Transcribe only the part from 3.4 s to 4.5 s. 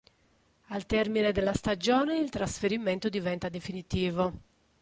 definitivo.